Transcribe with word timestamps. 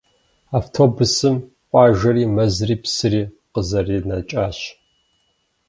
Автобусым 0.59 1.35
къуажэри, 1.69 2.23
мэзри, 2.35 2.75
псыри 2.83 3.23
къызэринэкӏащ. 3.53 4.59